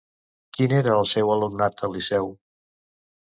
Quin 0.59 0.71
era 0.77 0.95
el 1.01 1.05
seu 1.09 1.29
alumnat 1.35 1.85
al 1.89 1.93
Liceu? 1.97 2.31